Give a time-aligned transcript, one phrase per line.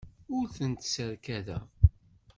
[0.35, 1.63] Ur tent-sserkadeɣ.